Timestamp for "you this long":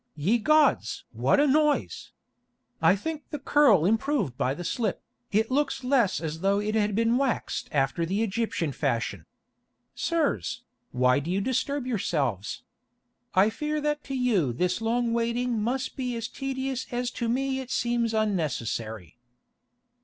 14.15-15.13